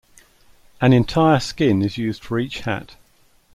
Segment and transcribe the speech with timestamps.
[0.81, 2.95] An entire skin is used for each hat.